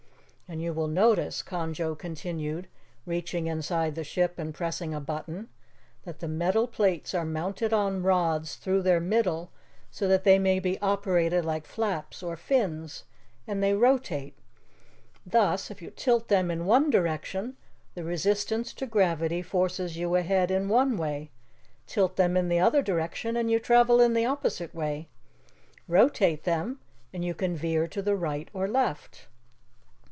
[0.53, 2.67] And you will notice," Conjo continued,
[3.05, 5.47] reaching inside the ship and pressing a button,
[6.03, 9.49] "that the metal plates are mounted on rods through their middle
[9.91, 13.05] so that they may be operated like flaps or fins
[13.47, 14.35] and they rotate.
[15.25, 17.55] Thus, if you tilt them in one direction,
[17.93, 21.31] the resistance to gravity forces you ahead in one way;
[21.87, 25.07] tilt them in the other direction and you travel in the opposite way.
[25.87, 26.81] Rotate them,
[27.13, 29.27] and you can veer to right or left."